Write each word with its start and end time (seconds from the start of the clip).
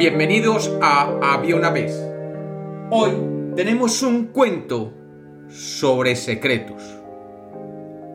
Bienvenidos 0.00 0.72
a 0.80 1.34
Había 1.34 1.56
una 1.56 1.68
vez. 1.70 1.94
Hoy 2.90 3.12
tenemos 3.54 4.02
un 4.02 4.28
cuento 4.28 4.94
sobre 5.48 6.16
secretos. 6.16 6.82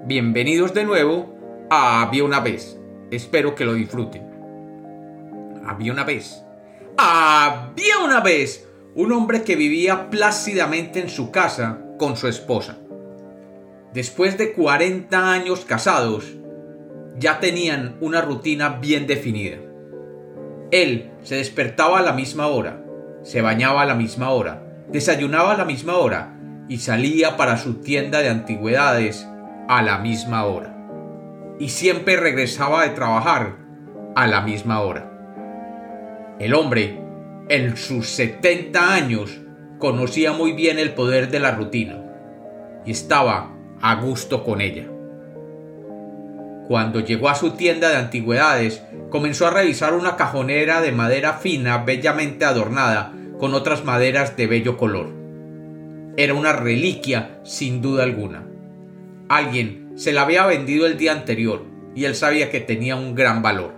Bienvenidos 0.05 0.73
de 0.73 0.83
nuevo 0.83 1.35
a 1.69 2.01
Había 2.01 2.23
una 2.23 2.39
vez. 2.39 2.79
Espero 3.11 3.53
que 3.53 3.65
lo 3.65 3.73
disfruten. 3.73 4.23
Había 5.65 5.91
una 5.93 6.03
vez. 6.03 6.43
Había 6.97 7.99
una 8.03 8.19
vez 8.19 8.67
un 8.95 9.11
hombre 9.11 9.43
que 9.43 9.55
vivía 9.55 10.09
plácidamente 10.09 10.99
en 10.99 11.09
su 11.09 11.29
casa 11.29 11.81
con 11.99 12.17
su 12.17 12.27
esposa. 12.27 12.79
Después 13.95 14.37
de 14.37 14.51
40 14.51 15.31
años 15.31 15.63
casados, 15.63 16.25
ya 17.17 17.39
tenían 17.39 17.95
una 18.01 18.19
rutina 18.19 18.67
bien 18.81 19.07
definida. 19.07 19.55
Él 20.69 21.11
se 21.23 21.35
despertaba 21.35 21.99
a 21.99 22.01
la 22.01 22.11
misma 22.11 22.47
hora, 22.47 22.83
se 23.23 23.39
bañaba 23.39 23.83
a 23.83 23.85
la 23.85 23.95
misma 23.95 24.31
hora, 24.31 24.61
desayunaba 24.91 25.53
a 25.53 25.57
la 25.57 25.63
misma 25.63 25.95
hora 25.95 26.37
y 26.67 26.79
salía 26.79 27.37
para 27.37 27.55
su 27.55 27.75
tienda 27.75 28.19
de 28.19 28.27
antigüedades 28.27 29.25
a 29.69 29.81
la 29.81 29.99
misma 29.99 30.43
hora. 30.43 30.75
Y 31.57 31.69
siempre 31.69 32.17
regresaba 32.17 32.83
de 32.83 32.89
trabajar 32.89 33.55
a 34.13 34.27
la 34.27 34.41
misma 34.41 34.81
hora. 34.81 35.09
El 36.37 36.53
hombre, 36.53 36.99
en 37.47 37.77
sus 37.77 38.09
70 38.09 38.93
años, 38.93 39.39
conocía 39.79 40.33
muy 40.33 40.51
bien 40.51 40.79
el 40.79 40.93
poder 40.93 41.31
de 41.31 41.39
la 41.39 41.51
rutina 41.51 42.01
y 42.83 42.91
estaba 42.91 43.54
a 43.85 43.93
gusto 43.93 44.43
con 44.43 44.61
ella. 44.61 44.87
Cuando 46.67 47.01
llegó 47.01 47.29
a 47.29 47.35
su 47.35 47.51
tienda 47.51 47.89
de 47.89 47.97
antigüedades, 47.97 48.81
comenzó 49.11 49.45
a 49.45 49.51
revisar 49.51 49.93
una 49.93 50.15
cajonera 50.15 50.81
de 50.81 50.91
madera 50.91 51.33
fina 51.33 51.77
bellamente 51.77 52.45
adornada 52.45 53.13
con 53.39 53.53
otras 53.53 53.85
maderas 53.85 54.35
de 54.35 54.47
bello 54.47 54.77
color. 54.77 55.09
Era 56.17 56.33
una 56.33 56.53
reliquia 56.53 57.37
sin 57.43 57.83
duda 57.83 58.01
alguna. 58.01 58.47
Alguien 59.29 59.91
se 59.93 60.13
la 60.13 60.23
había 60.23 60.47
vendido 60.47 60.87
el 60.87 60.97
día 60.97 61.11
anterior 61.11 61.61
y 61.93 62.05
él 62.05 62.15
sabía 62.15 62.49
que 62.49 62.61
tenía 62.61 62.95
un 62.95 63.13
gran 63.13 63.43
valor. 63.43 63.75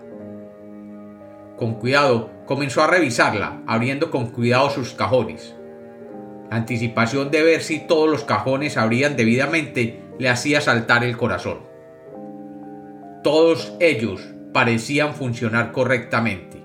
Con 1.58 1.74
cuidado 1.74 2.30
comenzó 2.46 2.82
a 2.82 2.88
revisarla, 2.88 3.60
abriendo 3.68 4.10
con 4.10 4.28
cuidado 4.28 4.70
sus 4.70 4.94
cajones. 4.94 5.57
La 6.50 6.58
anticipación 6.58 7.30
de 7.32 7.44
ver 7.44 7.62
si 7.62 7.80
todos 7.80 8.10
los 8.10 8.24
cajones 8.24 8.78
abrían 8.78 9.18
debidamente 9.18 10.02
le 10.18 10.30
hacía 10.30 10.62
saltar 10.62 11.04
el 11.04 11.18
corazón. 11.18 11.60
Todos 13.24 13.74
ellos 13.80 14.22
parecían 14.54 15.14
funcionar 15.14 15.72
correctamente, 15.72 16.64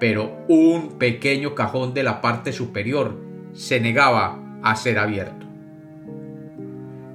pero 0.00 0.44
un 0.48 0.98
pequeño 0.98 1.54
cajón 1.54 1.92
de 1.92 2.02
la 2.02 2.20
parte 2.20 2.52
superior 2.52 3.16
se 3.52 3.80
negaba 3.80 4.38
a 4.62 4.74
ser 4.76 4.98
abierto. 4.98 5.46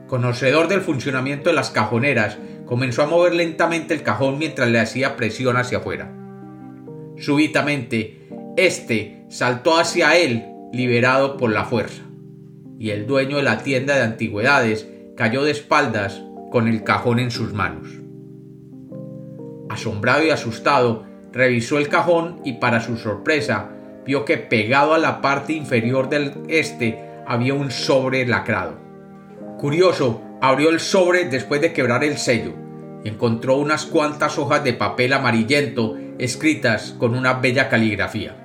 Conocedor 0.08 0.68
del 0.68 0.82
funcionamiento 0.82 1.50
de 1.50 1.56
las 1.56 1.72
cajoneras, 1.72 2.38
comenzó 2.66 3.04
a 3.04 3.08
mover 3.08 3.34
lentamente 3.34 3.94
el 3.94 4.04
cajón 4.04 4.38
mientras 4.38 4.70
le 4.70 4.80
hacía 4.80 5.16
presión 5.16 5.58
hacia 5.58 5.80
afuera. 5.80 6.12
Súbitamente, 7.18 8.30
éste 8.58 9.26
saltó 9.30 9.78
hacia 9.78 10.16
él, 10.18 10.53
liberado 10.74 11.38
por 11.38 11.52
la 11.52 11.66
fuerza, 11.66 12.02
y 12.80 12.90
el 12.90 13.06
dueño 13.06 13.38
de 13.38 13.44
la 13.44 13.60
tienda 13.60 13.96
de 13.96 14.02
antigüedades 14.02 14.88
cayó 15.16 15.44
de 15.44 15.52
espaldas 15.52 16.24
con 16.52 16.68
el 16.68 16.84
cajón 16.84 17.20
en 17.20 17.30
sus 17.30 17.54
manos. 17.54 17.88
Asombrado 19.70 20.24
y 20.24 20.32
asustado, 20.32 21.06
revisó 21.32 21.78
el 21.78 21.90
cajón 21.90 22.42
y 22.44 22.54
para 22.54 22.82
su 22.82 22.98
sorpresa 22.98 23.70
vio 24.04 24.26
que 24.26 24.38
pegado 24.38 24.96
a 24.96 24.98
la 24.98 25.22
parte 25.22 25.54
inferior 25.54 26.10
del 26.10 26.34
este 26.50 27.00
había 27.28 27.54
un 27.54 27.70
sobre 27.70 28.26
lacrado. 28.26 28.74
Curioso, 29.60 30.22
abrió 30.42 30.70
el 30.70 30.80
sobre 30.80 31.26
después 31.30 31.62
de 31.62 31.72
quebrar 31.72 32.04
el 32.04 32.18
sello 32.18 32.54
y 33.04 33.10
encontró 33.10 33.58
unas 33.58 33.86
cuantas 33.86 34.40
hojas 34.40 34.64
de 34.64 34.74
papel 34.74 35.14
amarillento 35.14 35.98
escritas 36.18 36.96
con 36.98 37.16
una 37.16 37.34
bella 37.34 37.70
caligrafía. 37.70 38.43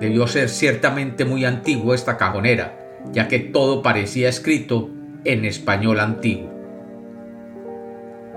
Debió 0.00 0.26
ser 0.26 0.48
ciertamente 0.48 1.24
muy 1.24 1.44
antiguo 1.44 1.94
esta 1.94 2.16
cajonera, 2.16 2.78
ya 3.12 3.28
que 3.28 3.38
todo 3.38 3.82
parecía 3.82 4.28
escrito 4.28 4.90
en 5.24 5.44
español 5.44 6.00
antiguo. 6.00 6.50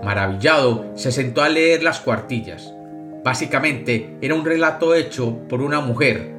Maravillado, 0.03 0.91
se 0.95 1.11
sentó 1.11 1.41
a 1.41 1.49
leer 1.49 1.83
las 1.83 1.99
cuartillas. 1.99 2.73
Básicamente 3.23 4.17
era 4.21 4.35
un 4.35 4.45
relato 4.45 4.93
hecho 4.93 5.39
por 5.49 5.61
una 5.61 5.81
mujer, 5.81 6.33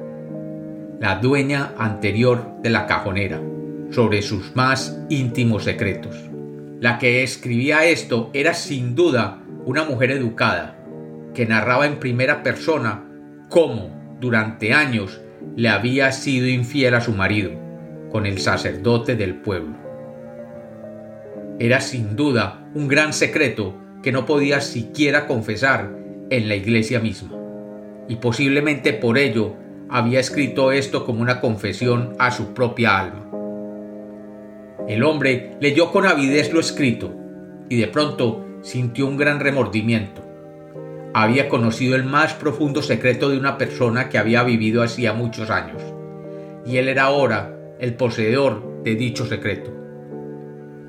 la 0.99 1.15
dueña 1.15 1.73
anterior 1.77 2.61
de 2.61 2.69
la 2.69 2.87
cajonera, 2.87 3.41
sobre 3.91 4.21
sus 4.21 4.55
más 4.55 4.99
íntimos 5.09 5.65
secretos. 5.65 6.15
La 6.79 6.97
que 6.97 7.23
escribía 7.23 7.85
esto 7.85 8.29
era 8.33 8.53
sin 8.53 8.95
duda 8.95 9.43
una 9.65 9.83
mujer 9.83 10.11
educada, 10.11 10.77
que 11.33 11.45
narraba 11.45 11.85
en 11.85 11.99
primera 11.99 12.41
persona 12.41 13.05
cómo, 13.49 13.98
durante 14.19 14.73
años, 14.73 15.21
le 15.55 15.69
había 15.69 16.11
sido 16.11 16.47
infiel 16.47 16.95
a 16.95 17.01
su 17.01 17.13
marido, 17.13 17.51
con 18.11 18.25
el 18.25 18.39
sacerdote 18.39 19.15
del 19.15 19.35
pueblo. 19.35 19.75
Era 21.59 21.81
sin 21.81 22.15
duda 22.15 22.69
un 22.73 22.87
gran 22.87 23.13
secreto 23.13 23.75
que 24.01 24.11
no 24.11 24.25
podía 24.25 24.61
siquiera 24.61 25.27
confesar 25.27 25.89
en 26.29 26.47
la 26.47 26.55
iglesia 26.55 26.99
misma. 26.99 27.37
Y 28.07 28.15
posiblemente 28.15 28.93
por 28.93 29.17
ello 29.17 29.55
había 29.89 30.19
escrito 30.19 30.71
esto 30.71 31.05
como 31.05 31.21
una 31.21 31.41
confesión 31.41 32.15
a 32.19 32.31
su 32.31 32.53
propia 32.53 32.99
alma. 32.99 33.25
El 34.87 35.03
hombre 35.03 35.57
leyó 35.59 35.91
con 35.91 36.05
avidez 36.07 36.53
lo 36.53 36.59
escrito 36.59 37.13
y 37.69 37.77
de 37.77 37.87
pronto 37.87 38.45
sintió 38.61 39.05
un 39.05 39.17
gran 39.17 39.39
remordimiento. 39.39 40.28
Había 41.13 41.49
conocido 41.49 41.95
el 41.95 42.03
más 42.03 42.33
profundo 42.33 42.83
secreto 42.83 43.29
de 43.29 43.37
una 43.37 43.57
persona 43.57 44.09
que 44.09 44.19
había 44.19 44.43
vivido 44.43 44.83
hacía 44.83 45.13
muchos 45.13 45.49
años, 45.49 45.81
y 46.65 46.77
él 46.77 46.87
era 46.87 47.03
ahora 47.03 47.55
el 47.79 47.95
poseedor 47.95 48.83
de 48.83 48.95
dicho 48.95 49.25
secreto. 49.25 49.71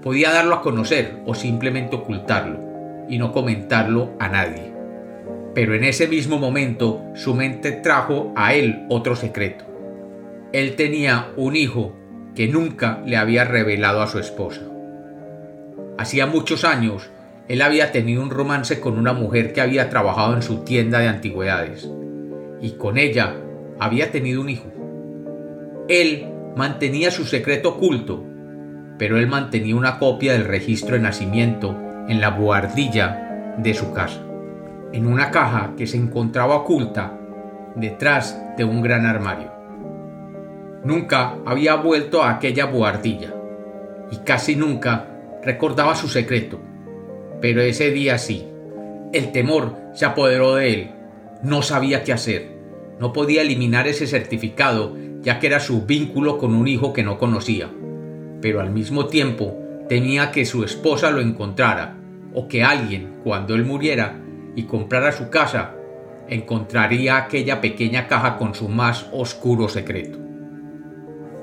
Podía 0.03 0.31
darlo 0.31 0.57
a 0.57 0.63
conocer 0.63 1.21
o 1.25 1.35
simplemente 1.35 1.97
ocultarlo 1.97 2.61
y 3.09 3.19
no 3.19 3.33
comentarlo 3.33 4.13
a 4.19 4.29
nadie. 4.29 4.73
Pero 5.55 5.75
en 5.75 5.85
ese 5.85 6.07
mismo 6.07 6.39
momento 6.39 7.03
su 7.15 7.35
mente 7.35 7.73
trajo 7.73 8.33
a 8.37 8.55
él 8.55 8.85
otro 8.89 9.17
secreto. 9.17 9.65
Él 10.53 10.77
tenía 10.77 11.33
un 11.37 11.57
hijo 11.57 11.97
que 12.35 12.47
nunca 12.47 13.03
le 13.07 13.17
había 13.17 13.45
revelado 13.45 14.03
a 14.03 14.07
su 14.07 14.19
esposa. 14.19 14.63
Hacía 15.99 16.27
muchos 16.27 16.65
años 16.65 17.11
él 17.51 17.63
había 17.63 17.93
tenido 17.93 18.23
un 18.23 18.31
romance 18.31 18.81
con 18.81 18.99
una 18.99 19.13
mujer 19.13 19.53
que 19.53 19.61
había 19.61 19.91
trabajado 19.91 20.35
en 20.35 20.43
su 20.43 20.65
tienda 20.65 21.01
de 21.01 21.09
antigüedades 21.09 21.91
y 22.61 22.73
con 22.73 22.97
ella 22.97 23.35
había 23.79 24.11
tenido 24.11 24.41
un 24.41 24.49
hijo. 24.49 24.71
Él 25.89 26.27
mantenía 26.57 27.11
su 27.11 27.25
secreto 27.25 27.71
oculto 27.71 28.31
pero 29.01 29.17
él 29.17 29.29
mantenía 29.29 29.75
una 29.77 29.99
copia 29.99 30.35
del 30.35 30.45
registro 30.45 30.95
de 30.95 31.01
nacimiento 31.01 31.75
en 32.07 32.21
la 32.21 32.29
buhardilla 32.29 33.55
de 33.57 33.73
su 33.73 33.95
casa, 33.95 34.21
en 34.93 35.07
una 35.07 35.31
caja 35.31 35.73
que 35.75 35.87
se 35.87 35.97
encontraba 35.97 36.57
oculta 36.57 37.19
detrás 37.77 38.39
de 38.59 38.65
un 38.65 38.83
gran 38.83 39.07
armario. 39.07 39.51
Nunca 40.85 41.37
había 41.47 41.77
vuelto 41.77 42.23
a 42.23 42.33
aquella 42.33 42.67
buhardilla 42.67 43.33
y 44.11 44.19
casi 44.19 44.55
nunca 44.55 45.09
recordaba 45.43 45.97
su 45.97 46.07
secreto, 46.07 46.61
pero 47.41 47.63
ese 47.63 47.91
día 47.91 48.19
sí. 48.19 48.47
El 49.13 49.33
temor 49.33 49.77
se 49.95 50.07
apoderó 50.07 50.55
de 50.57 50.73
él. 50.73 50.91
No 51.43 51.63
sabía 51.63 52.05
qué 52.05 52.13
hacer. 52.13 52.49
No 52.99 53.13
podía 53.13 53.43
eliminar 53.43 53.89
ese 53.89 54.07
certificado 54.07 54.97
ya 55.23 55.39
que 55.39 55.47
era 55.49 55.61
su 55.61 55.87
vínculo 55.87 56.39
con 56.39 56.55
un 56.55 56.69
hijo 56.69 56.93
que 56.93 57.03
no 57.03 57.19
conocía 57.19 57.71
pero 58.41 58.61
al 58.61 58.71
mismo 58.71 59.07
tiempo 59.07 59.57
temía 59.89 60.31
que 60.31 60.45
su 60.45 60.65
esposa 60.65 61.11
lo 61.11 61.21
encontrara 61.21 61.97
o 62.33 62.49
que 62.49 62.63
alguien, 62.63 63.17
cuando 63.25 63.55
él 63.55 63.65
muriera 63.65 64.21
y 64.55 64.65
comprara 64.65 65.13
su 65.13 65.31
casa, 65.31 65.75
encontraría 66.29 67.17
aquella 67.17 67.61
pequeña 67.61 68.07
caja 68.07 68.37
con 68.37 68.55
su 68.55 68.69
más 68.69 69.09
oscuro 69.13 69.69
secreto. 69.69 70.19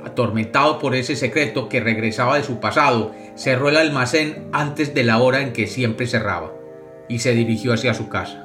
Atormentado 0.05 0.79
por 0.79 0.95
ese 0.95 1.15
secreto 1.15 1.67
que 1.67 1.81
regresaba 1.81 2.37
de 2.37 2.43
su 2.43 2.59
pasado, 2.59 3.13
cerró 3.37 3.69
el 3.69 3.77
almacén 3.77 4.49
antes 4.51 4.93
de 4.93 5.05
la 5.05 5.19
hora 5.19 5.39
en 5.41 5.53
que 5.53 5.67
siempre 5.67 6.07
cerraba 6.07 6.51
y 7.07 7.19
se 7.19 7.33
dirigió 7.33 7.71
hacia 7.71 7.93
su 7.93 8.09
casa. 8.09 8.43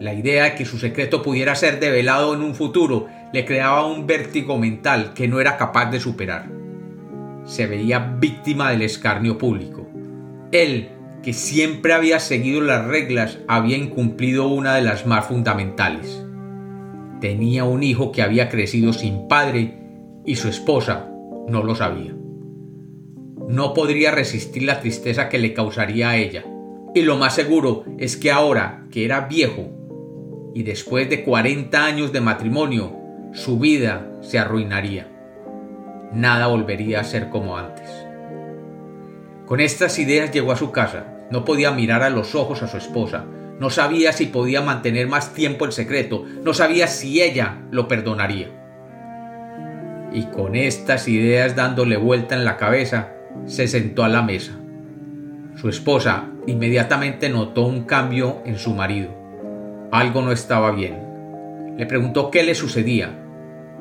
La 0.00 0.14
idea 0.14 0.44
de 0.44 0.54
que 0.56 0.64
su 0.64 0.80
secreto 0.80 1.22
pudiera 1.22 1.54
ser 1.54 1.78
develado 1.78 2.34
en 2.34 2.42
un 2.42 2.56
futuro 2.56 3.06
le 3.32 3.44
creaba 3.44 3.86
un 3.86 4.08
vértigo 4.08 4.58
mental 4.58 5.12
que 5.14 5.28
no 5.28 5.40
era 5.40 5.56
capaz 5.56 5.90
de 5.92 6.00
superar 6.00 6.62
se 7.44 7.66
veía 7.66 7.98
víctima 7.98 8.70
del 8.70 8.82
escarnio 8.82 9.38
público. 9.38 9.86
Él 10.52 10.90
que 11.22 11.32
siempre 11.32 11.92
había 11.92 12.18
seguido 12.18 12.60
las 12.60 12.84
reglas, 12.84 13.38
había 13.46 13.76
incumplido 13.76 14.48
una 14.48 14.74
de 14.74 14.82
las 14.82 15.06
más 15.06 15.26
fundamentales. 15.26 16.24
Tenía 17.20 17.64
un 17.64 17.84
hijo 17.84 18.10
que 18.10 18.22
había 18.22 18.48
crecido 18.48 18.92
sin 18.92 19.28
padre 19.28 19.78
y 20.24 20.34
su 20.34 20.48
esposa 20.48 21.08
no 21.48 21.62
lo 21.62 21.76
sabía. 21.76 22.12
No 23.48 23.74
podría 23.74 24.10
resistir 24.10 24.62
la 24.62 24.80
tristeza 24.80 25.28
que 25.28 25.38
le 25.38 25.54
causaría 25.54 26.10
a 26.10 26.16
ella. 26.16 26.44
Y 26.94 27.02
lo 27.02 27.16
más 27.16 27.34
seguro 27.34 27.84
es 27.98 28.16
que 28.16 28.30
ahora 28.30 28.86
que 28.90 29.04
era 29.04 29.22
viejo 29.22 29.70
y 30.54 30.62
después 30.62 31.08
de 31.08 31.24
40 31.24 31.84
años 31.84 32.12
de 32.12 32.20
matrimonio, 32.20 32.94
su 33.32 33.58
vida 33.58 34.10
se 34.20 34.38
arruinaría. 34.38 35.08
Nada 36.12 36.46
volvería 36.48 37.00
a 37.00 37.04
ser 37.04 37.30
como 37.30 37.56
antes. 37.56 37.88
Con 39.46 39.60
estas 39.60 39.98
ideas 39.98 40.30
llegó 40.30 40.52
a 40.52 40.56
su 40.56 40.70
casa. 40.70 41.06
No 41.30 41.44
podía 41.44 41.70
mirar 41.70 42.02
a 42.02 42.10
los 42.10 42.34
ojos 42.34 42.62
a 42.62 42.68
su 42.68 42.76
esposa. 42.76 43.24
No 43.58 43.70
sabía 43.70 44.12
si 44.12 44.26
podía 44.26 44.60
mantener 44.60 45.08
más 45.08 45.32
tiempo 45.32 45.64
el 45.64 45.72
secreto. 45.72 46.24
No 46.42 46.52
sabía 46.52 46.86
si 46.86 47.22
ella 47.22 47.62
lo 47.70 47.88
perdonaría. 47.88 48.48
Y 50.12 50.24
con 50.26 50.54
estas 50.54 51.08
ideas 51.08 51.56
dándole 51.56 51.96
vuelta 51.96 52.34
en 52.34 52.44
la 52.44 52.58
cabeza, 52.58 53.11
se 53.46 53.68
sentó 53.68 54.04
a 54.04 54.08
la 54.08 54.22
mesa. 54.22 54.52
Su 55.56 55.68
esposa 55.68 56.30
inmediatamente 56.46 57.28
notó 57.28 57.66
un 57.66 57.84
cambio 57.84 58.42
en 58.44 58.58
su 58.58 58.74
marido. 58.74 59.10
Algo 59.90 60.22
no 60.22 60.32
estaba 60.32 60.72
bien. 60.72 60.96
Le 61.76 61.86
preguntó 61.86 62.30
qué 62.30 62.42
le 62.42 62.54
sucedía 62.54 63.18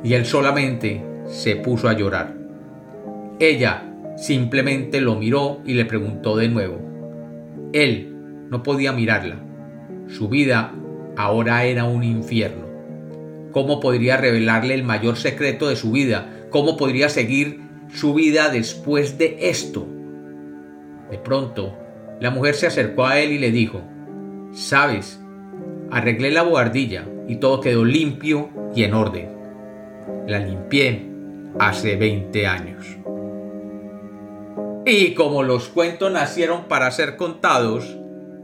y 0.04 0.14
él 0.14 0.26
solamente 0.26 1.04
se 1.26 1.56
puso 1.56 1.88
a 1.88 1.94
llorar. 1.94 2.36
Ella 3.40 3.84
simplemente 4.18 5.02
lo 5.02 5.16
miró 5.16 5.62
y 5.66 5.74
le 5.74 5.86
preguntó 5.86 6.36
de 6.36 6.50
nuevo. 6.50 6.80
Él 7.74 8.14
no 8.50 8.64
podía 8.64 8.92
mirarla. 8.92 9.38
Su 10.08 10.28
vida 10.30 10.74
ahora 11.16 11.64
era 11.64 11.86
un 11.86 12.04
infierno. 12.04 12.66
¿Cómo 13.52 13.80
podría 13.80 14.18
revelarle 14.18 14.74
el 14.74 14.84
mayor 14.84 15.18
secreto 15.18 15.68
de 15.68 15.76
su 15.76 15.92
vida? 15.92 16.30
¿Cómo 16.50 16.78
podría 16.78 17.10
seguir 17.10 17.62
su 17.94 18.14
vida 18.14 18.50
después 18.50 19.18
de 19.18 19.38
esto? 19.50 19.88
De 21.10 21.18
pronto, 21.18 21.78
la 22.20 22.30
mujer 22.32 22.56
se 22.56 22.68
acercó 22.68 23.06
a 23.06 23.20
él 23.20 23.32
y 23.32 23.40
le 23.40 23.52
dijo, 23.52 23.82
Sabes, 24.54 25.20
arreglé 25.90 26.32
la 26.32 26.44
boardilla 26.44 27.06
y 27.28 27.38
todo 27.38 27.62
quedó 27.62 27.84
limpio 27.86 28.50
y 28.76 28.84
en 28.84 28.94
orden. 28.94 29.30
La 30.28 30.40
limpié 30.40 31.06
hace 31.60 31.96
20 31.96 32.48
años. 32.48 32.86
Y 34.86 35.14
como 35.14 35.44
los 35.44 35.68
cuentos 35.68 36.12
nacieron 36.12 36.66
para 36.66 36.90
ser 36.92 37.18
contados, 37.18 37.98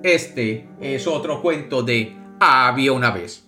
este 0.03 0.67
es 0.79 1.07
otro 1.07 1.41
cuento 1.41 1.83
de 1.83 2.15
Había 2.39 2.91
una 2.91 3.09
vez. 3.09 3.46